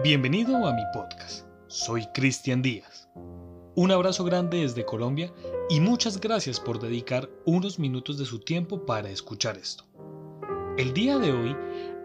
Bienvenido 0.00 0.66
a 0.66 0.72
mi 0.72 0.82
podcast. 0.94 1.46
Soy 1.66 2.06
Cristian 2.14 2.62
Díaz. 2.62 3.10
Un 3.76 3.90
abrazo 3.92 4.24
grande 4.24 4.62
desde 4.62 4.86
Colombia 4.86 5.30
y 5.68 5.80
muchas 5.80 6.18
gracias 6.18 6.58
por 6.58 6.80
dedicar 6.80 7.28
unos 7.44 7.78
minutos 7.78 8.16
de 8.16 8.24
su 8.24 8.38
tiempo 8.40 8.86
para 8.86 9.10
escuchar 9.10 9.58
esto. 9.58 9.84
El 10.78 10.94
día 10.94 11.18
de 11.18 11.30
hoy 11.30 11.54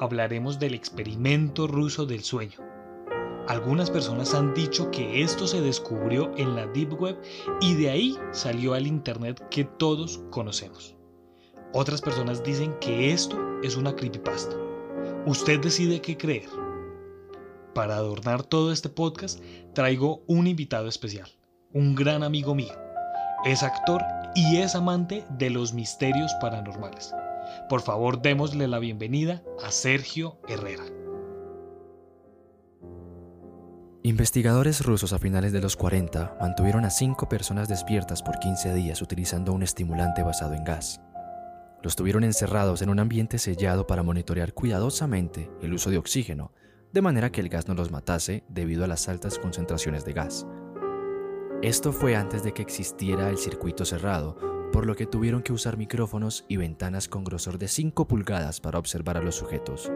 hablaremos 0.02 0.60
del 0.60 0.74
experimento 0.74 1.66
ruso 1.66 2.06
del 2.06 2.26
sueño. 2.26 2.60
Algunas 3.48 3.90
personas 3.90 4.34
han 4.34 4.54
dicho 4.54 4.92
que 4.92 5.24
esto 5.24 5.48
se 5.48 5.62
descubrió 5.62 6.36
en 6.36 6.58
la 6.58 6.68
Deep 6.68 7.02
Web 7.02 7.18
y 7.62 7.74
de 7.76 7.90
ahí 7.90 8.20
salió 8.32 8.74
al 8.74 8.86
Internet 8.86 9.42
que 9.50 9.64
todos 9.64 10.22
conocemos. 10.30 10.98
Otras 11.72 12.02
personas 12.02 12.44
dicen 12.44 12.78
que 12.82 13.14
esto 13.14 13.38
es 13.64 13.78
una 13.78 13.96
creepypasta. 13.96 14.58
Usted 15.26 15.62
decide 15.62 16.02
qué 16.02 16.18
creer. 16.18 16.50
Para 17.78 17.98
adornar 17.98 18.42
todo 18.42 18.72
este 18.72 18.90
podcast 18.90 19.40
traigo 19.76 20.24
un 20.26 20.48
invitado 20.48 20.88
especial, 20.88 21.30
un 21.74 21.94
gran 21.94 22.24
amigo 22.24 22.56
mío. 22.56 22.74
Es 23.46 23.62
actor 23.62 24.02
y 24.34 24.58
es 24.58 24.74
amante 24.74 25.24
de 25.38 25.52
los 25.52 25.74
misterios 25.74 26.34
paranormales. 26.42 27.14
Por 27.70 27.82
favor, 27.82 28.20
démosle 28.20 28.68
la 28.68 28.80
bienvenida 28.80 29.44
a 29.64 29.70
Sergio 29.70 30.40
Herrera. 30.48 30.86
Investigadores 34.02 34.84
rusos 34.84 35.14
a 35.14 35.20
finales 35.20 35.52
de 35.52 35.62
los 35.62 35.76
40 35.76 36.36
mantuvieron 36.42 36.84
a 36.84 36.90
cinco 36.90 37.30
personas 37.30 37.70
despiertas 37.70 38.24
por 38.24 38.40
15 38.40 38.74
días 38.74 39.04
utilizando 39.04 39.54
un 39.54 39.62
estimulante 39.62 40.24
basado 40.24 40.56
en 40.56 40.64
gas. 40.64 41.00
Los 41.84 41.96
tuvieron 41.96 42.24
encerrados 42.24 42.82
en 42.82 42.90
un 42.90 42.98
ambiente 42.98 43.38
sellado 43.38 43.86
para 43.86 44.02
monitorear 44.02 44.56
cuidadosamente 44.56 45.52
el 45.62 45.74
uso 45.74 45.92
de 45.92 46.00
oxígeno, 46.00 46.52
de 46.98 47.02
manera 47.04 47.32
que 47.32 47.42
el 47.42 47.50
gas 47.50 47.68
no 47.68 47.76
los 47.76 47.92
matase 47.92 48.44
debido 48.50 48.84
a 48.84 48.88
las 48.88 49.08
altas 49.08 49.38
concentraciones 49.38 50.04
de 50.04 50.14
gas. 50.14 50.48
Esto 51.62 51.94
fue 51.94 52.16
antes 52.16 52.42
de 52.42 52.56
que 52.56 52.64
existiera 52.64 53.30
el 53.30 53.38
circuito 53.38 53.86
cerrado, 53.86 54.36
por 54.72 54.88
lo 54.88 54.96
que 54.96 55.06
tuvieron 55.06 55.44
que 55.44 55.54
usar 55.54 55.78
micrófonos 55.78 56.44
y 56.48 56.58
ventanas 56.58 57.08
con 57.08 57.24
grosor 57.24 57.60
de 57.60 57.68
5 57.68 58.08
pulgadas 58.08 58.60
para 58.62 58.80
observar 58.80 59.16
a 59.16 59.22
los 59.22 59.36
sujetos. 59.36 59.92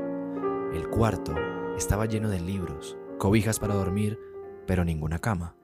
El 0.75 0.89
cuarto 0.91 1.33
estaba 1.75 2.05
lleno 2.05 2.29
de 2.29 2.39
libros, 2.39 2.95
cobijas 3.17 3.57
para 3.57 3.73
dormir, 3.73 4.19
pero 4.67 4.85
ninguna 4.85 5.17
cama, 5.17 5.55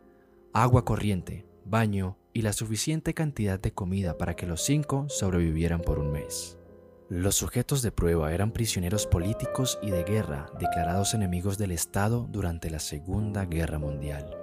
agua 0.54 0.86
corriente, 0.86 1.46
baño 1.66 2.18
y 2.34 2.42
la 2.42 2.52
suficiente 2.52 3.14
cantidad 3.14 3.60
de 3.60 3.74
comida 3.74 4.18
para 4.18 4.36
que 4.36 4.48
los 4.48 4.64
cinco 4.64 5.06
sobrevivieran 5.08 5.82
por 5.82 6.00
un 6.00 6.12
mes. 6.12 6.58
Los 7.10 7.36
sujetos 7.36 7.82
de 7.82 7.94
prueba 7.94 8.34
eran 8.34 8.52
prisioneros 8.52 9.08
políticos 9.08 9.80
y 9.82 9.92
de 9.92 10.04
guerra 10.04 10.48
declarados 10.60 11.14
enemigos 11.14 11.58
del 11.58 11.72
Estado 11.72 12.28
durante 12.30 12.70
la 12.70 12.80
Segunda 12.80 13.46
Guerra 13.46 13.80
Mundial. 13.80 14.36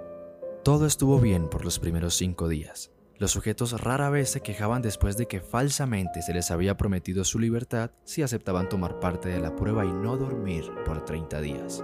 Todo 0.63 0.87
estuvo 0.87 1.19
bien 1.19 1.47
por 1.47 1.63
los 1.63 1.77
primeros 1.77 2.15
cinco 2.15 2.47
días. 2.47 2.91
Los 3.19 3.29
sujetos 3.29 3.79
rara 3.79 4.09
vez 4.09 4.31
se 4.31 4.41
quejaban 4.41 4.81
después 4.81 5.15
de 5.15 5.27
que 5.27 5.41
falsamente 5.41 6.23
se 6.23 6.33
les 6.33 6.49
había 6.49 6.75
prometido 6.75 7.23
su 7.23 7.37
libertad 7.37 7.91
si 8.03 8.23
aceptaban 8.23 8.67
tomar 8.67 8.99
parte 8.99 9.29
de 9.29 9.39
la 9.39 9.55
prueba 9.55 9.85
y 9.85 9.93
no 9.93 10.17
dormir 10.17 10.65
por 10.87 11.05
30 11.05 11.41
días. 11.41 11.83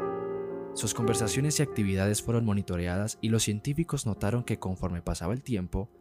Sus 0.74 0.96
conversaciones 0.96 1.60
y 1.60 1.64
actividades 1.64 2.24
fueron 2.24 2.44
monitoreadas 2.44 3.20
y 3.22 3.30
los 3.30 3.44
científicos 3.44 4.08
notaron 4.08 4.44
que 4.44 4.58
conforme 4.58 5.04
pasaba 5.04 5.34
el 5.34 5.44
tiempo, 5.44 5.92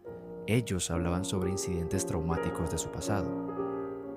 ellos 0.46 0.90
hablaban 0.90 1.26
sobre 1.26 1.50
incidentes 1.50 2.06
traumáticos 2.06 2.70
de 2.70 2.78
su 2.78 2.90
pasado. 2.90 3.49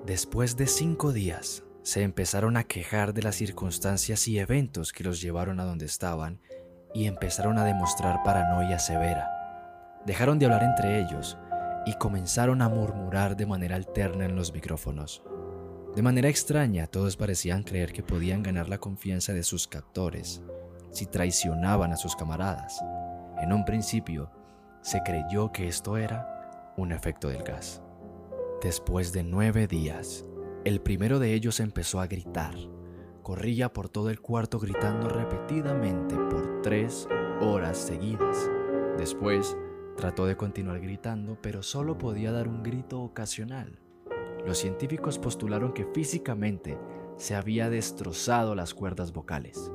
Después 0.04 0.58
de 0.58 0.66
cinco 0.66 1.14
días, 1.14 1.64
se 1.82 2.02
empezaron 2.02 2.58
a 2.58 2.64
quejar 2.64 3.14
de 3.14 3.22
las 3.22 3.36
circunstancias 3.36 4.28
y 4.28 4.38
eventos 4.38 4.92
que 4.92 5.02
los 5.02 5.22
llevaron 5.22 5.60
a 5.60 5.64
donde 5.64 5.86
estaban 5.86 6.42
y 6.92 7.06
empezaron 7.06 7.56
a 7.56 7.64
demostrar 7.64 8.22
paranoia 8.22 8.78
severa. 8.78 9.30
Dejaron 10.04 10.38
de 10.38 10.44
hablar 10.44 10.62
entre 10.62 11.00
ellos 11.00 11.38
y 11.86 11.94
comenzaron 11.94 12.60
a 12.60 12.68
murmurar 12.68 13.34
de 13.34 13.46
manera 13.46 13.76
alterna 13.76 14.26
en 14.26 14.36
los 14.36 14.52
micrófonos. 14.52 15.22
De 15.96 16.02
manera 16.02 16.28
extraña, 16.28 16.86
todos 16.86 17.16
parecían 17.16 17.62
creer 17.62 17.94
que 17.94 18.02
podían 18.02 18.42
ganar 18.42 18.68
la 18.68 18.76
confianza 18.76 19.32
de 19.32 19.42
sus 19.42 19.66
captores 19.66 20.42
si 20.90 21.06
traicionaban 21.06 21.92
a 21.92 21.96
sus 21.96 22.14
camaradas. 22.14 22.78
En 23.38 23.54
un 23.54 23.64
principio, 23.64 24.30
se 24.82 25.02
creyó 25.02 25.50
que 25.50 25.66
esto 25.66 25.96
era 25.96 26.74
un 26.76 26.92
efecto 26.92 27.30
del 27.30 27.42
gas. 27.42 27.80
Después 28.64 29.12
de 29.12 29.22
nueve 29.22 29.66
días, 29.66 30.24
el 30.64 30.80
primero 30.80 31.18
de 31.18 31.34
ellos 31.34 31.60
empezó 31.60 32.00
a 32.00 32.06
gritar. 32.06 32.54
Corría 33.22 33.74
por 33.74 33.90
todo 33.90 34.08
el 34.08 34.22
cuarto 34.22 34.58
gritando 34.58 35.06
repetidamente 35.10 36.16
por 36.16 36.62
tres 36.62 37.06
horas 37.42 37.76
seguidas. 37.76 38.50
Después, 38.96 39.54
trató 39.98 40.24
de 40.24 40.38
continuar 40.38 40.80
gritando, 40.80 41.36
pero 41.42 41.62
solo 41.62 41.98
podía 41.98 42.32
dar 42.32 42.48
un 42.48 42.62
grito 42.62 43.02
ocasional. 43.02 43.80
Los 44.46 44.56
científicos 44.56 45.18
postularon 45.18 45.74
que 45.74 45.84
físicamente 45.84 46.78
se 47.18 47.34
había 47.34 47.68
destrozado 47.68 48.54
las 48.54 48.72
cuerdas 48.72 49.12
vocales. 49.12 49.70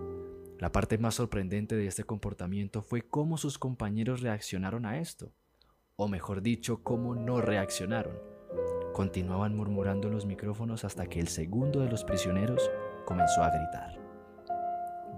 La 0.58 0.72
parte 0.72 0.98
más 0.98 1.14
sorprendente 1.14 1.76
de 1.76 1.86
este 1.86 2.06
comportamiento 2.06 2.82
fue 2.82 3.04
cómo 3.04 3.38
sus 3.38 3.60
compañeros 3.60 4.22
reaccionaron 4.22 4.88
a 4.88 5.00
esto, 5.00 5.32
o 5.96 6.08
mejor 6.08 6.42
dicho, 6.42 6.82
cómo 6.82 7.14
no 7.14 7.40
reaccionaron. 7.40 8.29
Continuaban 8.94 9.56
murmurando 9.56 10.10
los 10.10 10.26
micrófonos 10.26 10.84
hasta 10.84 11.08
que 11.08 11.20
el 11.20 11.28
segundo 11.28 11.80
de 11.80 11.90
los 11.90 12.04
prisioneros 12.04 12.70
comenzó 13.06 13.44
a 13.44 13.50
gritar. 13.50 14.00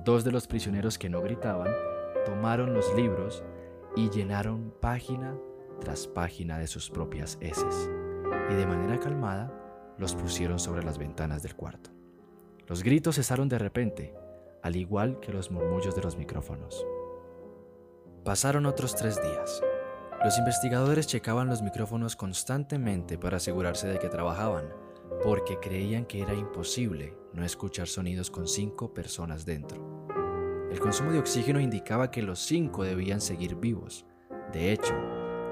Dos 0.04 0.24
de 0.24 0.32
los 0.32 0.48
prisioneros 0.48 0.98
que 0.98 1.10
no 1.10 1.22
gritaban 1.22 1.72
tomaron 2.26 2.74
los 2.74 2.94
libros 2.96 3.44
y 3.96 4.10
llenaron 4.10 4.74
página 4.80 5.36
tras 5.80 6.08
página 6.08 6.60
de 6.60 6.68
sus 6.68 6.90
propias 6.90 7.38
heces 7.42 7.90
y 8.50 8.54
de 8.54 8.66
manera 8.66 9.00
calmada 9.00 9.52
los 9.98 10.16
pusieron 10.16 10.60
sobre 10.60 10.84
las 10.84 10.98
ventanas 10.98 11.44
del 11.44 11.56
cuarto. 11.56 11.92
Los 12.68 12.84
gritos 12.84 13.16
cesaron 13.16 13.50
de 13.50 13.60
repente, 13.60 14.16
al 14.64 14.76
igual 14.76 15.20
que 15.20 15.34
los 15.34 15.52
murmullos 15.52 15.96
de 15.96 16.02
los 16.02 16.18
micrófonos. 16.18 16.86
Pasaron 18.24 18.66
otros 18.66 18.96
tres 18.96 19.22
días. 19.22 19.62
Los 20.24 20.38
investigadores 20.38 21.08
checaban 21.08 21.48
los 21.48 21.64
micrófonos 21.64 22.16
constantemente 22.16 23.18
para 23.18 23.38
asegurarse 23.38 23.88
de 23.88 23.98
que 23.98 24.08
trabajaban, 24.08 24.70
porque 25.24 25.58
creían 25.60 26.06
que 26.06 26.22
era 26.22 26.36
imposible 26.36 27.18
no 27.34 27.44
escuchar 27.44 27.88
sonidos 27.88 28.30
con 28.30 28.48
cinco 28.48 28.94
personas 28.94 29.46
dentro. 29.48 30.08
El 30.72 30.80
consumo 30.80 31.12
de 31.12 31.18
oxígeno 31.18 31.60
indicaba 31.60 32.12
que 32.12 32.22
los 32.22 32.38
cinco 32.38 32.84
debían 32.84 33.20
seguir 33.20 33.56
vivos. 33.56 34.06
De 34.54 34.72
hecho, 34.72 34.94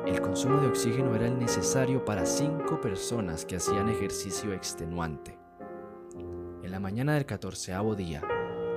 el 0.06 0.22
consumo 0.22 0.62
de 0.62 0.68
oxígeno 0.68 1.16
era 1.16 1.25
el 1.25 1.40
necesario 1.40 2.06
para 2.06 2.28
cinco 2.28 2.79
personas 2.79 3.46
que 3.46 3.56
hacían 3.56 3.90
ejercicio 3.90 4.53
extenuante. 4.53 5.40
En 6.62 6.69
la 6.69 6.79
mañana 6.79 7.16
del 7.16 7.25
catorceavo 7.25 7.96
día, 7.96 8.22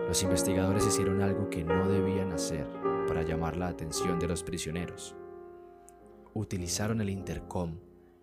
los 0.09 0.23
investigadores 0.23 0.87
hicieron 0.87 1.21
algo 1.21 1.51
que 1.51 1.65
no 1.65 1.87
debían 1.87 2.33
hacer 2.33 2.67
para 3.07 3.23
llamar 3.23 3.59
la 3.59 3.69
atención 3.69 4.19
de 4.19 4.29
los 4.29 4.43
prisioneros. 4.43 5.17
Utilizaron 6.35 7.01
el 7.01 7.11
intercom 7.11 7.79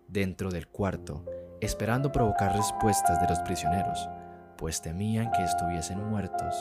dentro 0.08 0.50
del 0.50 0.68
cuarto, 0.68 1.24
esperando 1.60 2.10
provocar 2.10 2.56
respuestas 2.56 3.20
de 3.20 3.28
los 3.28 3.38
prisioneros, 3.40 4.08
pues 4.56 4.82
temían 4.82 5.30
que 5.32 5.44
estuviesen 5.44 6.04
muertos 6.08 6.54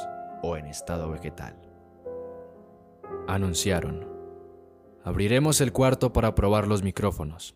o 0.44 0.58
en 0.58 0.68
estado 0.68 1.10
vegetal. 1.10 1.56
Anunciaron 3.28 4.20
Abriremos 5.04 5.62
el 5.62 5.72
cuarto 5.72 6.12
para 6.12 6.36
probar 6.36 6.68
los 6.68 6.84
micrófonos. 6.84 7.56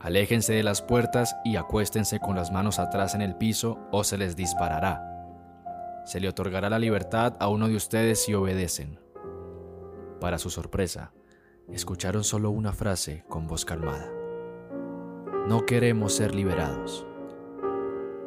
Aléjense 0.00 0.52
de 0.52 0.62
las 0.62 0.82
puertas 0.82 1.36
y 1.44 1.56
acuéstense 1.56 2.18
con 2.18 2.34
las 2.34 2.50
manos 2.50 2.78
atrás 2.78 3.14
en 3.14 3.22
el 3.22 3.36
piso 3.36 3.78
o 3.92 4.02
se 4.02 4.18
les 4.18 4.34
disparará. 4.34 5.06
Se 6.04 6.20
le 6.20 6.28
otorgará 6.28 6.68
la 6.68 6.78
libertad 6.78 7.36
a 7.38 7.48
uno 7.48 7.68
de 7.68 7.76
ustedes 7.76 8.22
si 8.24 8.34
obedecen. 8.34 8.98
Para 10.20 10.38
su 10.38 10.50
sorpresa, 10.50 11.12
escucharon 11.72 12.24
solo 12.24 12.50
una 12.50 12.72
frase 12.72 13.24
con 13.28 13.46
voz 13.46 13.64
calmada. 13.64 14.10
No 15.46 15.66
queremos 15.66 16.12
ser 16.14 16.34
liberados. 16.34 17.06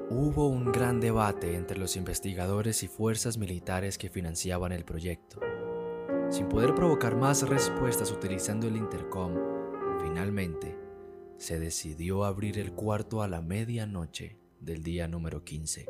Hubo 0.09 0.47
un 0.47 0.71
gran 0.71 0.99
debate 0.99 1.55
entre 1.55 1.77
los 1.77 1.95
investigadores 1.95 2.83
y 2.83 2.87
fuerzas 2.87 3.37
militares 3.37 3.97
que 3.97 4.09
financiaban 4.09 4.71
el 4.71 4.85
proyecto. 4.85 5.39
Sin 6.29 6.49
poder 6.49 6.75
provocar 6.75 7.15
más 7.15 7.47
respuestas 7.47 8.11
utilizando 8.11 8.67
el 8.67 8.75
intercom, 8.75 9.33
finalmente 10.01 10.77
se 11.37 11.59
decidió 11.59 12.25
abrir 12.25 12.59
el 12.59 12.73
cuarto 12.73 13.21
a 13.21 13.27
la 13.27 13.41
medianoche 13.41 14.37
del 14.59 14.83
día 14.83 15.07
número 15.07 15.43
15. 15.43 15.87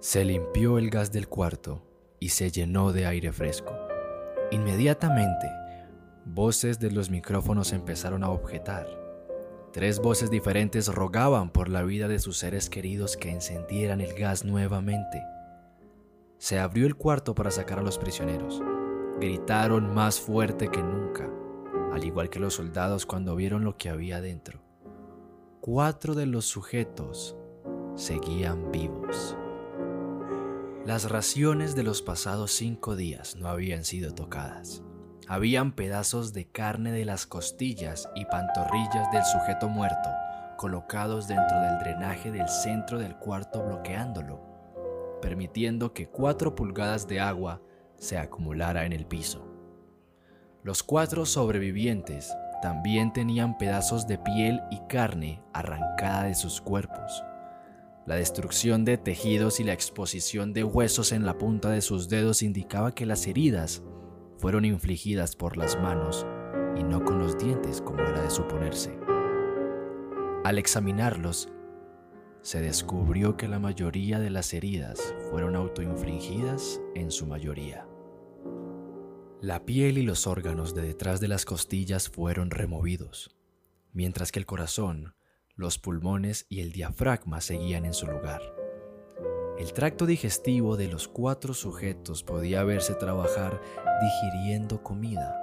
Se 0.00 0.24
limpió 0.24 0.78
el 0.78 0.90
gas 0.90 1.12
del 1.12 1.28
cuarto 1.28 1.82
y 2.20 2.30
se 2.30 2.50
llenó 2.50 2.92
de 2.92 3.06
aire 3.06 3.32
fresco. 3.32 3.74
Inmediatamente, 4.50 5.48
voces 6.24 6.78
de 6.78 6.90
los 6.90 7.10
micrófonos 7.10 7.72
empezaron 7.72 8.24
a 8.24 8.30
objetar. 8.30 8.86
Tres 9.72 9.98
voces 9.98 10.30
diferentes 10.30 10.86
rogaban 10.88 11.50
por 11.50 11.68
la 11.68 11.82
vida 11.82 12.06
de 12.06 12.20
sus 12.20 12.38
seres 12.38 12.70
queridos 12.70 13.16
que 13.16 13.30
encendieran 13.30 14.00
el 14.00 14.14
gas 14.14 14.44
nuevamente. 14.44 15.22
se 16.38 16.58
abrió 16.58 16.86
el 16.86 16.94
cuarto 16.94 17.34
para 17.34 17.50
sacar 17.50 17.78
a 17.78 17.82
los 17.82 17.96
prisioneros. 17.98 18.62
Gritaron 19.18 19.94
más 19.94 20.20
fuerte 20.20 20.68
que 20.68 20.82
nunca, 20.82 21.30
al 21.90 22.04
igual 22.04 22.28
que 22.28 22.38
los 22.38 22.54
soldados 22.54 23.06
cuando 23.06 23.34
vieron 23.34 23.64
lo 23.64 23.78
que 23.78 23.88
había 23.88 24.20
dentro. 24.20 24.60
Cuatro 25.60 26.14
de 26.14 26.26
los 26.26 26.44
sujetos 26.44 27.34
seguían 27.96 28.70
vivos. 28.70 29.36
Las 30.84 31.10
raciones 31.10 31.74
de 31.74 31.82
los 31.82 32.02
pasados 32.02 32.50
cinco 32.50 32.94
días 32.94 33.36
no 33.36 33.48
habían 33.48 33.84
sido 33.84 34.12
tocadas. 34.12 34.83
Habían 35.28 35.72
pedazos 35.72 36.32
de 36.32 36.46
carne 36.46 36.92
de 36.92 37.04
las 37.04 37.26
costillas 37.26 38.08
y 38.14 38.26
pantorrillas 38.26 39.10
del 39.10 39.24
sujeto 39.24 39.68
muerto 39.68 40.10
colocados 40.56 41.28
dentro 41.28 41.60
del 41.60 41.78
drenaje 41.78 42.30
del 42.30 42.48
centro 42.48 42.98
del 42.98 43.16
cuarto 43.16 43.62
bloqueándolo, 43.62 44.40
permitiendo 45.20 45.92
que 45.92 46.08
cuatro 46.08 46.54
pulgadas 46.54 47.08
de 47.08 47.20
agua 47.20 47.60
se 47.96 48.18
acumulara 48.18 48.84
en 48.84 48.92
el 48.92 49.06
piso. 49.06 49.46
Los 50.62 50.82
cuatro 50.82 51.26
sobrevivientes 51.26 52.34
también 52.62 53.12
tenían 53.12 53.58
pedazos 53.58 54.06
de 54.06 54.18
piel 54.18 54.62
y 54.70 54.80
carne 54.88 55.42
arrancada 55.52 56.24
de 56.24 56.34
sus 56.34 56.60
cuerpos. 56.60 57.24
La 58.06 58.16
destrucción 58.16 58.84
de 58.84 58.98
tejidos 58.98 59.60
y 59.60 59.64
la 59.64 59.72
exposición 59.72 60.52
de 60.52 60.64
huesos 60.64 61.12
en 61.12 61.24
la 61.24 61.36
punta 61.38 61.70
de 61.70 61.80
sus 61.80 62.08
dedos 62.08 62.42
indicaba 62.42 62.94
que 62.94 63.06
las 63.06 63.26
heridas 63.26 63.82
fueron 64.38 64.64
infligidas 64.64 65.36
por 65.36 65.56
las 65.56 65.80
manos 65.80 66.26
y 66.76 66.82
no 66.82 67.04
con 67.04 67.18
los 67.18 67.38
dientes 67.38 67.80
como 67.80 68.00
era 68.00 68.22
de 68.22 68.30
suponerse. 68.30 68.98
Al 70.44 70.58
examinarlos, 70.58 71.48
se 72.42 72.60
descubrió 72.60 73.38
que 73.38 73.48
la 73.48 73.58
mayoría 73.58 74.18
de 74.18 74.28
las 74.28 74.52
heridas 74.52 75.14
fueron 75.30 75.56
autoinfligidas 75.56 76.80
en 76.94 77.10
su 77.10 77.26
mayoría. 77.26 77.86
La 79.40 79.64
piel 79.64 79.98
y 79.98 80.02
los 80.02 80.26
órganos 80.26 80.74
de 80.74 80.82
detrás 80.82 81.20
de 81.20 81.28
las 81.28 81.44
costillas 81.44 82.08
fueron 82.08 82.50
removidos, 82.50 83.34
mientras 83.92 84.32
que 84.32 84.38
el 84.38 84.46
corazón, 84.46 85.14
los 85.54 85.78
pulmones 85.78 86.46
y 86.48 86.60
el 86.60 86.72
diafragma 86.72 87.40
seguían 87.40 87.86
en 87.86 87.94
su 87.94 88.06
lugar. 88.06 88.63
El 89.56 89.72
tracto 89.72 90.04
digestivo 90.04 90.76
de 90.76 90.88
los 90.88 91.06
cuatro 91.06 91.54
sujetos 91.54 92.24
podía 92.24 92.64
verse 92.64 92.94
trabajar 92.94 93.60
digiriendo 94.02 94.82
comida. 94.82 95.40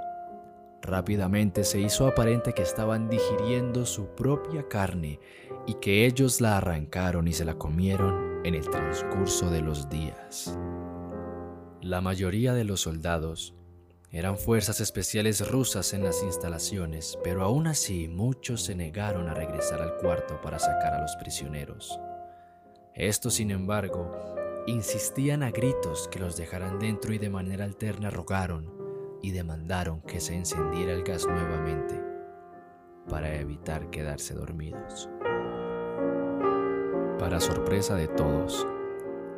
Rápidamente 0.81 1.63
se 1.63 1.79
hizo 1.79 2.07
aparente 2.07 2.51
que 2.53 2.61
estaban 2.61 3.07
digiriendo 3.07 3.85
su 3.85 4.07
propia 4.07 4.67
carne 4.67 5.19
y 5.65 5.75
que 5.75 6.05
ellos 6.05 6.41
la 6.41 6.57
arrancaron 6.57 7.29
y 7.29 7.33
se 7.33 7.45
la 7.45 7.55
comieron 7.55 8.41
en 8.43 8.53
el 8.55 8.69
transcurso 8.69 9.49
de 9.49 9.61
los 9.61 9.89
días. 9.89 10.57
La 11.81 12.01
mayoría 12.01 12.53
de 12.53 12.65
los 12.65 12.81
soldados 12.81 13.55
eran 14.09 14.37
fuerzas 14.37 14.81
especiales 14.81 15.49
rusas 15.49 15.93
en 15.93 16.03
las 16.03 16.21
instalaciones, 16.21 17.17
pero 17.23 17.43
aún 17.43 17.65
así 17.65 18.09
muchos 18.09 18.61
se 18.63 18.75
negaron 18.75 19.29
a 19.29 19.33
regresar 19.33 19.81
al 19.81 19.95
cuarto 19.99 20.41
para 20.41 20.59
sacar 20.59 20.95
a 20.95 21.01
los 21.01 21.15
prisioneros. 21.15 21.97
Estos, 22.93 23.35
sin 23.35 23.51
embargo, 23.51 24.11
insistían 24.67 25.43
a 25.43 25.51
gritos 25.51 26.09
que 26.09 26.19
los 26.19 26.35
dejaran 26.35 26.77
dentro 26.77 27.13
y 27.13 27.17
de 27.17 27.29
manera 27.29 27.63
alterna 27.63 28.09
rogaron 28.09 28.69
y 29.21 29.31
demandaron 29.31 30.01
que 30.01 30.19
se 30.19 30.35
encendiera 30.35 30.91
el 30.91 31.03
gas 31.03 31.25
nuevamente 31.25 32.01
para 33.09 33.33
evitar 33.35 33.89
quedarse 33.89 34.33
dormidos. 34.33 35.09
Para 37.17 37.39
sorpresa 37.39 37.95
de 37.95 38.07
todos, 38.07 38.67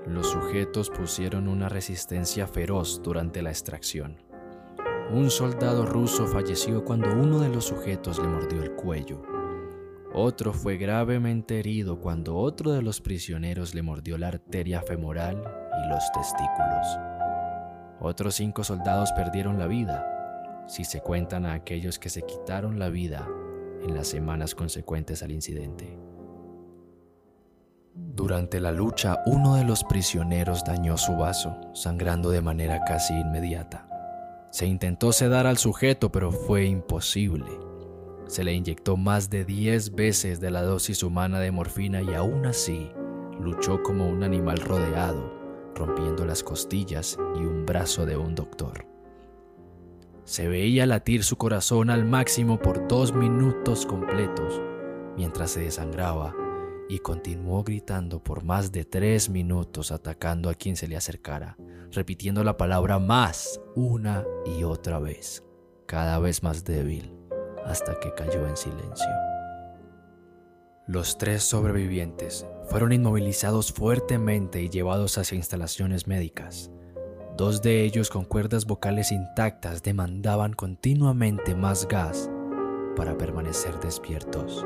los 0.07 0.27
sujetos 0.27 0.89
pusieron 0.89 1.47
una 1.47 1.69
resistencia 1.69 2.47
feroz 2.47 3.01
durante 3.03 3.41
la 3.41 3.51
extracción. 3.51 4.17
Un 5.11 5.29
soldado 5.29 5.85
ruso 5.85 6.25
falleció 6.27 6.83
cuando 6.83 7.11
uno 7.11 7.39
de 7.39 7.49
los 7.49 7.65
sujetos 7.65 8.19
le 8.19 8.27
mordió 8.27 8.63
el 8.63 8.71
cuello 8.71 9.32
otro 10.13 10.53
fue 10.53 10.77
gravemente 10.77 11.59
herido 11.59 11.99
cuando 11.99 12.37
otro 12.37 12.71
de 12.71 12.81
los 12.81 13.01
prisioneros 13.01 13.73
le 13.73 13.81
mordió 13.81 14.17
la 14.17 14.27
arteria 14.27 14.81
femoral 14.81 15.43
y 15.83 15.89
los 15.89 16.03
testículos. 16.11 16.87
Otros 17.99 18.35
cinco 18.35 18.63
soldados 18.63 19.11
perdieron 19.13 19.57
la 19.57 19.67
vida, 19.67 20.65
si 20.67 20.83
se 20.83 21.01
cuentan 21.01 21.45
a 21.45 21.53
aquellos 21.53 21.99
que 21.99 22.09
se 22.09 22.23
quitaron 22.23 22.79
la 22.79 22.89
vida 22.89 23.27
en 23.81 23.95
las 23.95 24.07
semanas 24.07 24.55
consecuentes 24.55 25.23
al 25.23 25.31
incidente. 25.31 25.97
Durante 27.95 28.59
la 28.59 28.71
lucha, 28.71 29.21
uno 29.25 29.55
de 29.55 29.63
los 29.63 29.83
prisioneros 29.83 30.63
dañó 30.63 30.97
su 30.97 31.15
vaso, 31.15 31.55
sangrando 31.73 32.29
de 32.29 32.41
manera 32.41 32.83
casi 32.85 33.13
inmediata. 33.13 33.87
Se 34.51 34.65
intentó 34.65 35.11
sedar 35.11 35.47
al 35.47 35.57
sujeto, 35.57 36.11
pero 36.11 36.31
fue 36.31 36.65
imposible. 36.65 37.51
Se 38.33 38.43
le 38.43 38.51
inyectó 38.51 38.97
más 38.97 39.29
de 39.29 39.45
10 39.45 39.93
veces 39.93 40.39
de 40.39 40.49
la 40.49 40.63
dosis 40.63 41.03
humana 41.03 41.39
de 41.39 41.51
morfina 41.51 42.01
y 42.01 42.15
aún 42.15 42.47
así 42.47 42.89
luchó 43.39 43.83
como 43.83 44.09
un 44.09 44.23
animal 44.23 44.57
rodeado, 44.57 45.31
rompiendo 45.75 46.25
las 46.25 46.41
costillas 46.41 47.15
y 47.35 47.45
un 47.45 47.67
brazo 47.67 48.07
de 48.07 48.17
un 48.17 48.33
doctor. 48.33 48.87
Se 50.23 50.47
veía 50.47 50.87
latir 50.87 51.23
su 51.23 51.35
corazón 51.35 51.91
al 51.91 52.05
máximo 52.05 52.57
por 52.57 52.87
dos 52.87 53.13
minutos 53.13 53.85
completos 53.85 54.59
mientras 55.15 55.51
se 55.51 55.59
desangraba 55.59 56.33
y 56.89 56.97
continuó 56.97 57.63
gritando 57.63 58.23
por 58.23 58.43
más 58.43 58.71
de 58.71 58.83
tres 58.83 59.29
minutos 59.29 59.91
atacando 59.91 60.49
a 60.49 60.55
quien 60.55 60.75
se 60.75 60.87
le 60.87 60.97
acercara, 60.97 61.55
repitiendo 61.91 62.43
la 62.43 62.57
palabra 62.57 62.97
más 62.97 63.61
una 63.75 64.25
y 64.57 64.63
otra 64.63 64.97
vez, 64.97 65.43
cada 65.85 66.17
vez 66.17 66.41
más 66.41 66.63
débil 66.63 67.22
hasta 67.65 67.99
que 67.99 68.13
cayó 68.13 68.47
en 68.47 68.57
silencio. 68.57 69.09
Los 70.85 71.17
tres 71.17 71.43
sobrevivientes 71.43 72.45
fueron 72.69 72.91
inmovilizados 72.91 73.71
fuertemente 73.71 74.61
y 74.61 74.69
llevados 74.69 75.17
hacia 75.17 75.37
instalaciones 75.37 76.07
médicas. 76.07 76.71
Dos 77.37 77.61
de 77.61 77.83
ellos 77.83 78.09
con 78.09 78.25
cuerdas 78.25 78.65
vocales 78.65 79.11
intactas 79.11 79.81
demandaban 79.81 80.53
continuamente 80.53 81.55
más 81.55 81.87
gas 81.87 82.29
para 82.95 83.17
permanecer 83.17 83.79
despiertos. 83.79 84.65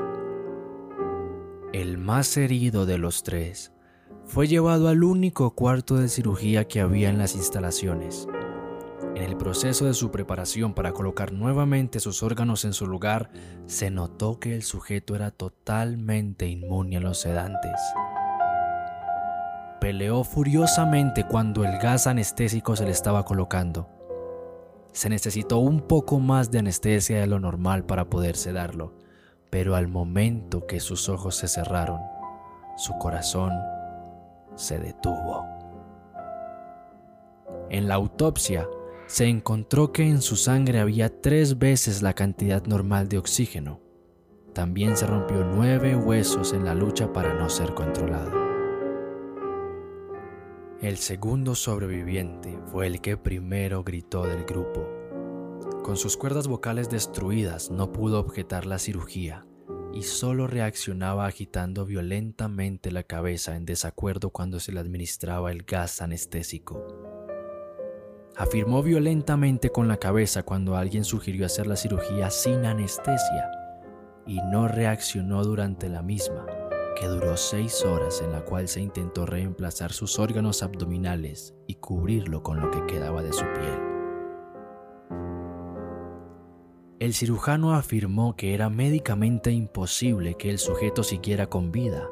El 1.71 1.97
más 1.97 2.35
herido 2.35 2.85
de 2.85 2.97
los 2.97 3.23
tres 3.23 3.71
fue 4.25 4.47
llevado 4.47 4.89
al 4.89 5.03
único 5.03 5.51
cuarto 5.51 5.95
de 5.95 6.09
cirugía 6.09 6.67
que 6.67 6.81
había 6.81 7.09
en 7.09 7.17
las 7.17 7.35
instalaciones 7.35 8.27
en 9.17 9.23
el 9.23 9.35
proceso 9.35 9.85
de 9.85 9.95
su 9.95 10.11
preparación 10.11 10.75
para 10.75 10.91
colocar 10.91 11.33
nuevamente 11.33 11.99
sus 11.99 12.21
órganos 12.21 12.65
en 12.65 12.73
su 12.73 12.85
lugar, 12.85 13.31
se 13.65 13.89
notó 13.89 14.39
que 14.39 14.53
el 14.53 14.61
sujeto 14.61 15.15
era 15.15 15.31
totalmente 15.31 16.45
inmune 16.45 16.97
a 16.97 16.99
los 16.99 17.17
sedantes. 17.17 17.81
Peleó 19.81 20.23
furiosamente 20.23 21.25
cuando 21.25 21.65
el 21.65 21.79
gas 21.79 22.05
anestésico 22.05 22.75
se 22.75 22.85
le 22.85 22.91
estaba 22.91 23.25
colocando. 23.25 23.89
Se 24.91 25.09
necesitó 25.09 25.57
un 25.57 25.81
poco 25.81 26.19
más 26.19 26.51
de 26.51 26.59
anestesia 26.59 27.19
de 27.19 27.25
lo 27.25 27.39
normal 27.39 27.85
para 27.85 28.05
poder 28.11 28.35
sedarlo, 28.35 28.93
pero 29.49 29.75
al 29.75 29.87
momento 29.87 30.67
que 30.67 30.79
sus 30.79 31.09
ojos 31.09 31.35
se 31.37 31.47
cerraron, 31.47 32.01
su 32.75 32.95
corazón 32.99 33.51
se 34.53 34.77
detuvo. 34.77 35.43
En 37.71 37.87
la 37.87 37.95
autopsia, 37.95 38.67
se 39.07 39.25
encontró 39.25 39.93
que 39.93 40.03
en 40.03 40.21
su 40.21 40.35
sangre 40.35 40.79
había 40.79 41.21
tres 41.21 41.57
veces 41.57 42.01
la 42.01 42.13
cantidad 42.13 42.65
normal 42.65 43.07
de 43.07 43.17
oxígeno. 43.17 43.79
También 44.53 44.97
se 44.97 45.07
rompió 45.07 45.45
nueve 45.45 45.95
huesos 45.95 46.51
en 46.51 46.65
la 46.65 46.75
lucha 46.75 47.13
para 47.13 47.33
no 47.33 47.49
ser 47.49 47.73
controlado. 47.73 48.31
El 50.81 50.97
segundo 50.97 51.55
sobreviviente 51.55 52.59
fue 52.65 52.87
el 52.87 53.01
que 53.01 53.17
primero 53.17 53.83
gritó 53.83 54.23
del 54.23 54.43
grupo. 54.43 54.85
Con 55.83 55.95
sus 55.95 56.17
cuerdas 56.17 56.47
vocales 56.49 56.89
destruidas 56.89 57.71
no 57.71 57.93
pudo 57.93 58.19
objetar 58.19 58.65
la 58.65 58.77
cirugía 58.77 59.47
y 59.93 60.03
solo 60.03 60.47
reaccionaba 60.47 61.25
agitando 61.25 61.85
violentamente 61.85 62.91
la 62.91 63.03
cabeza 63.03 63.55
en 63.55 63.65
desacuerdo 63.65 64.31
cuando 64.31 64.59
se 64.59 64.73
le 64.73 64.81
administraba 64.81 65.51
el 65.51 65.63
gas 65.63 66.01
anestésico 66.01 67.16
afirmó 68.37 68.83
violentamente 68.83 69.71
con 69.71 69.87
la 69.87 69.97
cabeza 69.97 70.43
cuando 70.43 70.77
alguien 70.77 71.03
sugirió 71.03 71.45
hacer 71.45 71.65
la 71.65 71.75
cirugía 71.75 72.29
sin 72.29 72.65
anestesia 72.65 73.49
y 74.27 74.39
no 74.51 74.67
reaccionó 74.67 75.43
durante 75.43 75.89
la 75.89 76.03
misma, 76.03 76.45
que 76.99 77.07
duró 77.07 77.35
seis 77.35 77.83
horas 77.83 78.21
en 78.21 78.31
la 78.31 78.41
cual 78.41 78.67
se 78.67 78.81
intentó 78.81 79.25
reemplazar 79.25 79.91
sus 79.91 80.19
órganos 80.19 80.61
abdominales 80.61 81.55
y 81.65 81.75
cubrirlo 81.75 82.43
con 82.43 82.59
lo 82.61 82.69
que 82.69 82.85
quedaba 82.85 83.23
de 83.23 83.33
su 83.33 83.45
piel. 83.53 83.79
El 86.99 87.13
cirujano 87.13 87.73
afirmó 87.73 88.35
que 88.35 88.53
era 88.53 88.69
médicamente 88.69 89.51
imposible 89.51 90.35
que 90.35 90.49
el 90.49 90.59
sujeto 90.59 91.03
siguiera 91.03 91.47
con 91.47 91.71
vida. 91.71 92.07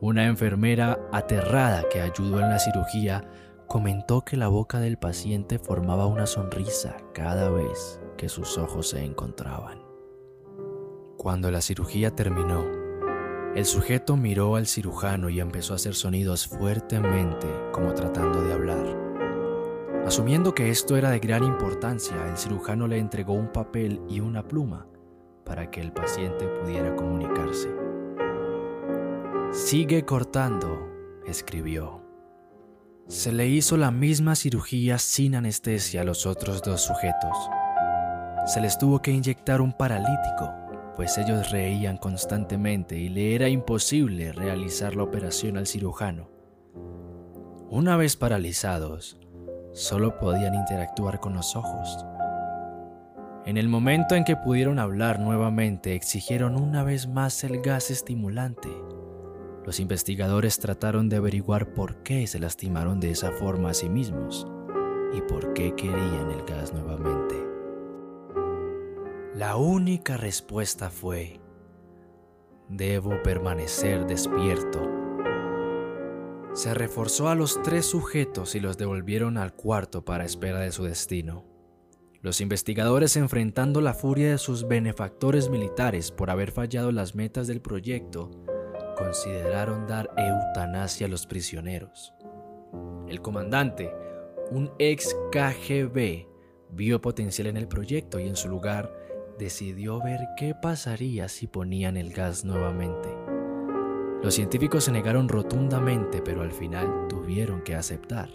Una 0.00 0.26
enfermera 0.26 0.98
aterrada 1.12 1.84
que 1.90 2.00
ayudó 2.00 2.40
en 2.40 2.50
la 2.50 2.58
cirugía 2.58 3.24
comentó 3.72 4.22
que 4.22 4.36
la 4.36 4.48
boca 4.48 4.80
del 4.80 4.98
paciente 4.98 5.58
formaba 5.58 6.04
una 6.04 6.26
sonrisa 6.26 6.94
cada 7.14 7.48
vez 7.48 8.02
que 8.18 8.28
sus 8.28 8.58
ojos 8.58 8.90
se 8.90 9.02
encontraban. 9.02 9.78
Cuando 11.16 11.50
la 11.50 11.62
cirugía 11.62 12.14
terminó, 12.14 12.66
el 13.54 13.64
sujeto 13.64 14.18
miró 14.18 14.56
al 14.56 14.66
cirujano 14.66 15.30
y 15.30 15.40
empezó 15.40 15.72
a 15.72 15.76
hacer 15.76 15.94
sonidos 15.94 16.46
fuertemente 16.48 17.46
como 17.72 17.94
tratando 17.94 18.42
de 18.42 18.52
hablar. 18.52 20.04
Asumiendo 20.04 20.54
que 20.54 20.68
esto 20.68 20.98
era 20.98 21.08
de 21.08 21.20
gran 21.20 21.42
importancia, 21.42 22.28
el 22.28 22.36
cirujano 22.36 22.86
le 22.86 22.98
entregó 22.98 23.32
un 23.32 23.52
papel 23.52 24.02
y 24.06 24.20
una 24.20 24.46
pluma 24.46 24.86
para 25.46 25.70
que 25.70 25.80
el 25.80 25.92
paciente 25.92 26.46
pudiera 26.46 26.94
comunicarse. 26.94 27.74
Sigue 29.50 30.04
cortando, 30.04 30.90
escribió. 31.24 32.01
Se 33.08 33.32
le 33.32 33.48
hizo 33.48 33.76
la 33.76 33.90
misma 33.90 34.34
cirugía 34.34 34.98
sin 34.98 35.34
anestesia 35.34 36.00
a 36.00 36.04
los 36.04 36.26
otros 36.26 36.62
dos 36.62 36.82
sujetos. 36.82 37.36
Se 38.46 38.60
les 38.60 38.78
tuvo 38.78 39.00
que 39.02 39.10
inyectar 39.10 39.60
un 39.60 39.72
paralítico 39.72 40.62
pues 40.96 41.16
ellos 41.18 41.50
reían 41.50 41.96
constantemente 41.96 42.96
y 42.98 43.08
le 43.08 43.34
era 43.34 43.48
imposible 43.48 44.32
realizar 44.32 44.94
la 44.94 45.04
operación 45.04 45.56
al 45.56 45.66
cirujano. 45.66 46.30
Una 47.70 47.96
vez 47.96 48.16
paralizados, 48.16 49.18
solo 49.72 50.18
podían 50.18 50.54
interactuar 50.54 51.20
con 51.20 51.34
los 51.34 51.56
ojos. 51.56 52.04
En 53.46 53.56
el 53.56 53.68
momento 53.68 54.14
en 54.14 54.24
que 54.24 54.36
pudieron 54.36 54.78
hablar 54.78 55.18
nuevamente, 55.18 55.94
exigieron 55.94 56.54
una 56.54 56.84
vez 56.84 57.08
más 57.08 57.42
el 57.42 57.60
gas 57.62 57.90
estimulante. 57.90 58.68
Los 59.64 59.78
investigadores 59.78 60.58
trataron 60.58 61.08
de 61.08 61.16
averiguar 61.16 61.72
por 61.72 62.02
qué 62.02 62.26
se 62.26 62.40
lastimaron 62.40 62.98
de 62.98 63.10
esa 63.10 63.30
forma 63.30 63.70
a 63.70 63.74
sí 63.74 63.88
mismos 63.88 64.46
y 65.14 65.20
por 65.20 65.52
qué 65.52 65.74
querían 65.76 66.30
el 66.30 66.44
gas 66.44 66.72
nuevamente. 66.72 67.36
La 69.36 69.56
única 69.56 70.16
respuesta 70.16 70.90
fue, 70.90 71.40
debo 72.68 73.22
permanecer 73.22 74.06
despierto. 74.06 74.90
Se 76.54 76.74
reforzó 76.74 77.28
a 77.28 77.34
los 77.34 77.62
tres 77.62 77.86
sujetos 77.86 78.54
y 78.54 78.60
los 78.60 78.76
devolvieron 78.76 79.38
al 79.38 79.54
cuarto 79.54 80.04
para 80.04 80.24
espera 80.24 80.58
de 80.58 80.72
su 80.72 80.84
destino. 80.84 81.46
Los 82.20 82.40
investigadores, 82.40 83.16
enfrentando 83.16 83.80
la 83.80 83.94
furia 83.94 84.30
de 84.30 84.38
sus 84.38 84.68
benefactores 84.68 85.48
militares 85.50 86.10
por 86.10 86.30
haber 86.30 86.52
fallado 86.52 86.92
las 86.92 87.14
metas 87.14 87.46
del 87.46 87.60
proyecto, 87.60 88.30
consideraron 88.94 89.86
dar 89.86 90.10
eutanasia 90.16 91.06
a 91.06 91.10
los 91.10 91.26
prisioneros. 91.26 92.14
El 93.08 93.20
comandante, 93.20 93.92
un 94.50 94.70
ex 94.78 95.16
KGB, 95.30 96.26
vio 96.70 97.00
potencial 97.00 97.48
en 97.48 97.56
el 97.56 97.68
proyecto 97.68 98.18
y 98.18 98.28
en 98.28 98.36
su 98.36 98.48
lugar 98.48 98.92
decidió 99.38 100.00
ver 100.00 100.20
qué 100.36 100.54
pasaría 100.54 101.28
si 101.28 101.46
ponían 101.46 101.96
el 101.96 102.12
gas 102.12 102.44
nuevamente. 102.44 103.08
Los 104.22 104.34
científicos 104.34 104.84
se 104.84 104.92
negaron 104.92 105.28
rotundamente, 105.28 106.22
pero 106.22 106.42
al 106.42 106.52
final 106.52 107.08
tuvieron 107.08 107.62
que 107.62 107.74
aceptar. 107.74 108.28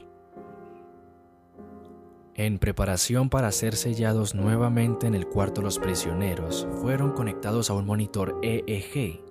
En 2.36 2.60
preparación 2.60 3.30
para 3.30 3.52
ser 3.52 3.76
sellados 3.76 4.36
nuevamente 4.36 5.08
en 5.08 5.16
el 5.16 5.28
cuarto 5.28 5.62
los 5.62 5.80
prisioneros, 5.80 6.68
fueron 6.82 7.14
conectados 7.14 7.72
a 7.72 7.74
un 7.74 7.86
monitor 7.86 8.38
EEG. 8.44 9.27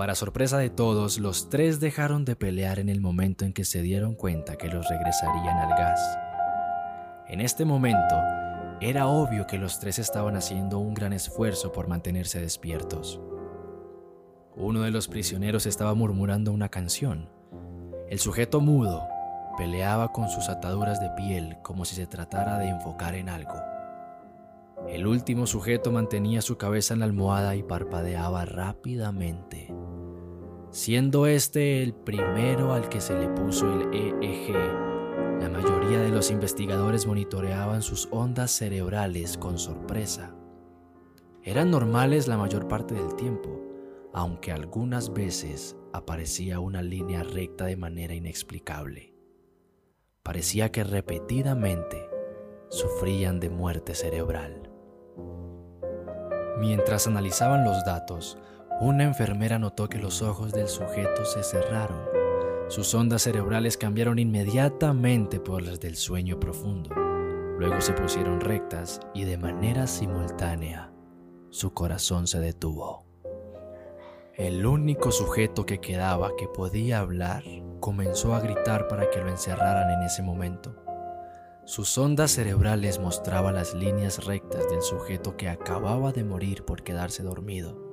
Para 0.00 0.14
sorpresa 0.14 0.56
de 0.56 0.70
todos, 0.70 1.18
los 1.18 1.50
tres 1.50 1.78
dejaron 1.78 2.24
de 2.24 2.34
pelear 2.34 2.78
en 2.78 2.88
el 2.88 3.02
momento 3.02 3.44
en 3.44 3.52
que 3.52 3.66
se 3.66 3.82
dieron 3.82 4.14
cuenta 4.14 4.56
que 4.56 4.68
los 4.68 4.88
regresarían 4.88 5.58
al 5.58 5.68
gas. 5.76 6.00
En 7.28 7.42
este 7.42 7.66
momento, 7.66 8.16
era 8.80 9.08
obvio 9.08 9.46
que 9.46 9.58
los 9.58 9.78
tres 9.78 9.98
estaban 9.98 10.36
haciendo 10.36 10.78
un 10.78 10.94
gran 10.94 11.12
esfuerzo 11.12 11.70
por 11.70 11.86
mantenerse 11.86 12.40
despiertos. 12.40 13.20
Uno 14.56 14.80
de 14.80 14.90
los 14.90 15.06
prisioneros 15.06 15.66
estaba 15.66 15.92
murmurando 15.92 16.50
una 16.50 16.70
canción. 16.70 17.28
El 18.08 18.20
sujeto 18.20 18.62
mudo 18.62 19.06
peleaba 19.58 20.12
con 20.12 20.30
sus 20.30 20.48
ataduras 20.48 20.98
de 20.98 21.10
piel 21.10 21.58
como 21.62 21.84
si 21.84 21.94
se 21.94 22.06
tratara 22.06 22.56
de 22.56 22.68
enfocar 22.68 23.16
en 23.16 23.28
algo. 23.28 23.52
El 24.88 25.06
último 25.06 25.46
sujeto 25.46 25.92
mantenía 25.92 26.40
su 26.40 26.56
cabeza 26.56 26.94
en 26.94 27.00
la 27.00 27.04
almohada 27.04 27.54
y 27.54 27.62
parpadeaba 27.62 28.46
rápidamente, 28.46 29.72
siendo 30.70 31.26
este 31.26 31.82
el 31.82 31.94
primero 31.94 32.72
al 32.72 32.88
que 32.88 33.00
se 33.00 33.18
le 33.18 33.28
puso 33.28 33.66
el 33.72 33.94
EEG 33.94 34.90
la 35.40 35.48
mayoría 35.48 36.00
de 36.00 36.10
los 36.10 36.30
investigadores 36.30 37.06
monitoreaban 37.06 37.80
sus 37.80 38.08
ondas 38.10 38.50
cerebrales 38.50 39.38
con 39.38 39.58
sorpresa. 39.58 40.34
Eran 41.42 41.70
normales 41.70 42.28
la 42.28 42.36
mayor 42.36 42.68
parte 42.68 42.94
del 42.94 43.16
tiempo, 43.16 43.58
aunque 44.12 44.52
algunas 44.52 45.14
veces 45.14 45.76
aparecía 45.94 46.60
una 46.60 46.82
línea 46.82 47.22
recta 47.22 47.64
de 47.64 47.76
manera 47.78 48.14
inexplicable. 48.14 49.14
Parecía 50.22 50.70
que 50.70 50.84
repetidamente 50.84 52.06
sufrían 52.68 53.40
de 53.40 53.48
muerte 53.48 53.94
cerebral. 53.94 54.70
Mientras 56.58 57.06
analizaban 57.06 57.64
los 57.64 57.82
datos, 57.86 58.36
una 58.80 59.04
enfermera 59.04 59.58
notó 59.58 59.88
que 59.88 59.98
los 59.98 60.22
ojos 60.22 60.52
del 60.52 60.68
sujeto 60.68 61.24
se 61.24 61.42
cerraron 61.42 62.20
sus 62.70 62.94
ondas 62.94 63.22
cerebrales 63.22 63.76
cambiaron 63.76 64.20
inmediatamente 64.20 65.40
por 65.40 65.60
las 65.60 65.80
del 65.80 65.96
sueño 65.96 66.38
profundo. 66.38 66.94
Luego 66.94 67.80
se 67.80 67.92
pusieron 67.94 68.40
rectas 68.40 69.00
y 69.12 69.24
de 69.24 69.36
manera 69.36 69.88
simultánea 69.88 70.92
su 71.50 71.74
corazón 71.74 72.28
se 72.28 72.38
detuvo. 72.38 73.04
El 74.36 74.64
único 74.64 75.10
sujeto 75.10 75.66
que 75.66 75.80
quedaba 75.80 76.36
que 76.38 76.46
podía 76.46 77.00
hablar 77.00 77.42
comenzó 77.80 78.36
a 78.36 78.40
gritar 78.40 78.86
para 78.86 79.10
que 79.10 79.18
lo 79.20 79.28
encerraran 79.28 79.90
en 79.90 80.02
ese 80.06 80.22
momento. 80.22 80.76
Sus 81.64 81.98
ondas 81.98 82.30
cerebrales 82.30 83.00
mostraban 83.00 83.56
las 83.56 83.74
líneas 83.74 84.26
rectas 84.26 84.70
del 84.70 84.82
sujeto 84.82 85.36
que 85.36 85.48
acababa 85.48 86.12
de 86.12 86.22
morir 86.22 86.64
por 86.64 86.84
quedarse 86.84 87.24
dormido. 87.24 87.89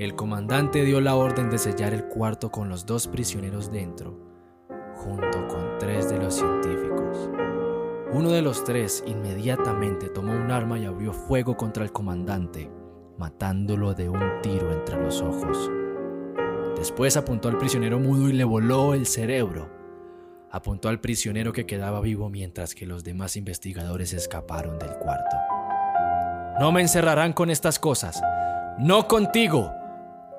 El 0.00 0.14
comandante 0.14 0.82
dio 0.82 0.98
la 1.02 1.14
orden 1.14 1.50
de 1.50 1.58
sellar 1.58 1.92
el 1.92 2.06
cuarto 2.06 2.50
con 2.50 2.70
los 2.70 2.86
dos 2.86 3.06
prisioneros 3.06 3.70
dentro, 3.70 4.18
junto 4.94 5.46
con 5.46 5.76
tres 5.78 6.08
de 6.08 6.16
los 6.16 6.36
científicos. 6.36 7.28
Uno 8.10 8.30
de 8.30 8.40
los 8.40 8.64
tres 8.64 9.04
inmediatamente 9.06 10.08
tomó 10.08 10.32
un 10.32 10.50
arma 10.50 10.78
y 10.78 10.86
abrió 10.86 11.12
fuego 11.12 11.54
contra 11.54 11.84
el 11.84 11.92
comandante, 11.92 12.70
matándolo 13.18 13.92
de 13.92 14.08
un 14.08 14.22
tiro 14.40 14.72
entre 14.72 14.98
los 15.02 15.20
ojos. 15.20 15.70
Después 16.78 17.18
apuntó 17.18 17.48
al 17.48 17.58
prisionero 17.58 18.00
mudo 18.00 18.30
y 18.30 18.32
le 18.32 18.44
voló 18.44 18.94
el 18.94 19.04
cerebro. 19.04 19.68
Apuntó 20.50 20.88
al 20.88 21.02
prisionero 21.02 21.52
que 21.52 21.66
quedaba 21.66 22.00
vivo 22.00 22.30
mientras 22.30 22.74
que 22.74 22.86
los 22.86 23.04
demás 23.04 23.36
investigadores 23.36 24.14
escaparon 24.14 24.78
del 24.78 24.96
cuarto. 24.96 25.36
No 26.58 26.72
me 26.72 26.80
encerrarán 26.80 27.34
con 27.34 27.50
estas 27.50 27.78
cosas. 27.78 28.18
No 28.78 29.06
contigo, 29.06 29.74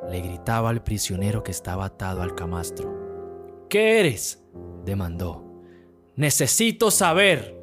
le 0.10 0.22
gritaba 0.22 0.70
al 0.70 0.84
prisionero 0.84 1.44
que 1.44 1.52
estaba 1.52 1.86
atado 1.86 2.22
al 2.22 2.36
camastro. 2.36 3.68
¿Qué 3.70 4.00
eres? 4.00 4.44
demandó. 4.84 5.44
Necesito 6.16 6.92
saber. 6.92 7.58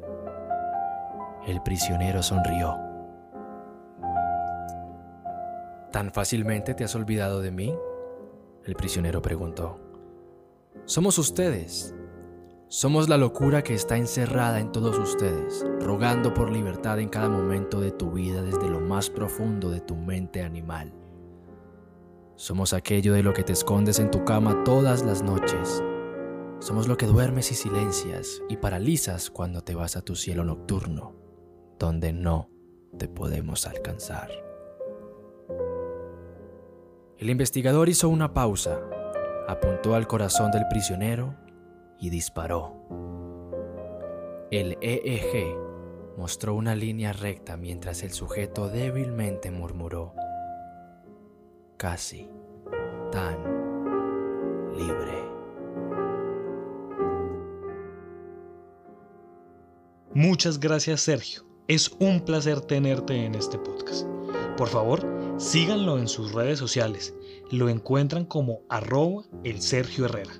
El 1.45 1.61
prisionero 1.61 2.23
sonrió. 2.23 2.77
¿Tan 5.91 6.11
fácilmente 6.11 6.73
te 6.73 6.83
has 6.83 6.95
olvidado 6.95 7.41
de 7.41 7.51
mí? 7.51 7.75
El 8.65 8.75
prisionero 8.75 9.21
preguntó. 9.21 9.79
Somos 10.85 11.17
ustedes. 11.17 11.95
Somos 12.67 13.09
la 13.09 13.17
locura 13.17 13.63
que 13.63 13.73
está 13.73 13.97
encerrada 13.97 14.59
en 14.59 14.71
todos 14.71 14.97
ustedes, 14.99 15.65
rogando 15.79 16.33
por 16.35 16.51
libertad 16.51 16.99
en 16.99 17.09
cada 17.09 17.27
momento 17.27 17.81
de 17.81 17.91
tu 17.91 18.11
vida 18.11 18.43
desde 18.43 18.69
lo 18.69 18.79
más 18.79 19.09
profundo 19.09 19.71
de 19.71 19.81
tu 19.81 19.95
mente 19.95 20.43
animal. 20.43 20.93
Somos 22.39 22.71
aquello 22.71 23.11
de 23.15 23.21
lo 23.21 23.33
que 23.33 23.43
te 23.43 23.51
escondes 23.51 23.99
en 23.99 24.11
tu 24.11 24.23
cama 24.23 24.63
todas 24.63 25.03
las 25.03 25.21
noches. 25.21 25.83
Somos 26.59 26.87
lo 26.87 26.95
que 26.95 27.05
duermes 27.05 27.51
y 27.51 27.55
silencias 27.55 28.41
y 28.47 28.55
paralizas 28.55 29.29
cuando 29.29 29.61
te 29.61 29.75
vas 29.75 29.97
a 29.97 30.01
tu 30.01 30.15
cielo 30.15 30.45
nocturno, 30.45 31.17
donde 31.77 32.13
no 32.13 32.49
te 32.97 33.09
podemos 33.09 33.67
alcanzar. 33.67 34.29
El 37.17 37.29
investigador 37.29 37.89
hizo 37.89 38.07
una 38.07 38.33
pausa, 38.33 38.79
apuntó 39.49 39.95
al 39.95 40.07
corazón 40.07 40.49
del 40.51 40.65
prisionero 40.69 41.35
y 41.99 42.09
disparó. 42.09 42.73
El 44.49 44.77
EEG 44.79 45.57
mostró 46.17 46.55
una 46.55 46.73
línea 46.73 47.11
recta 47.11 47.57
mientras 47.57 48.01
el 48.01 48.13
sujeto 48.13 48.69
débilmente 48.69 49.51
murmuró 49.51 50.13
casi 51.79 52.29
tan 53.09 53.37
libre. 54.77 55.23
Muchas 60.13 60.59
gracias 60.59 60.99
Sergio. 60.99 61.45
Es 61.69 61.89
un 61.99 62.19
placer 62.19 62.59
tenerte 62.59 63.25
en 63.25 63.33
este 63.33 63.57
podcast. 63.57 64.05
Por 64.57 64.67
favor, 64.67 65.05
síganlo 65.37 65.97
en 65.97 66.09
sus 66.09 66.33
redes 66.33 66.59
sociales. 66.59 67.15
Lo 67.49 67.69
encuentran 67.69 68.25
como 68.25 68.59
arroba 68.67 69.23
el 69.45 69.61
Sergio 69.61 70.05
Herrera. 70.05 70.33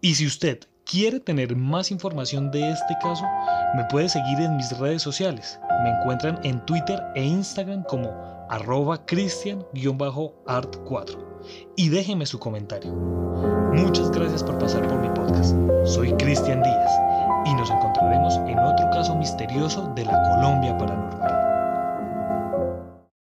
Y 0.00 0.14
si 0.14 0.24
usted 0.24 0.60
quiere 0.84 1.18
tener 1.18 1.56
más 1.56 1.90
información 1.90 2.52
de 2.52 2.70
este 2.70 2.94
caso, 3.02 3.24
me 3.74 3.84
puede 3.90 4.08
seguir 4.08 4.38
en 4.38 4.56
mis 4.56 4.78
redes 4.78 5.02
sociales. 5.02 5.58
Me 5.82 5.90
encuentran 5.90 6.38
en 6.44 6.64
Twitter 6.64 7.02
e 7.16 7.24
Instagram 7.24 7.82
como 7.82 8.35
arroba 8.48 9.04
cristian-art4 9.06 11.18
y 11.76 11.88
déjeme 11.88 12.26
su 12.26 12.38
comentario. 12.38 12.92
Muchas 13.72 14.10
gracias 14.10 14.42
por 14.42 14.58
pasar 14.58 14.86
por 14.88 15.00
mi 15.00 15.08
podcast. 15.10 15.54
Soy 15.84 16.12
Cristian 16.14 16.62
Díaz 16.62 16.90
y 17.44 17.54
nos 17.54 17.70
encontraremos 17.70 18.34
en 18.46 18.58
otro 18.58 18.90
caso 18.90 19.14
misterioso 19.16 19.92
de 19.94 20.04
la 20.04 20.22
Colombia 20.22 20.76
para 20.78 20.94